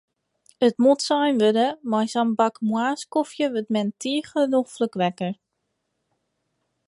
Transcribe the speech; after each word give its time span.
It 0.67 0.77
moat 0.83 1.01
sein 1.07 1.35
wurde, 1.41 1.67
mei 1.91 2.05
sa'n 2.13 2.31
bak 2.39 2.55
moarnskofje 2.69 3.45
wurdt 3.53 3.73
men 3.75 3.89
tige 4.01 4.41
noflik 4.53 4.93
wekker. 5.01 5.33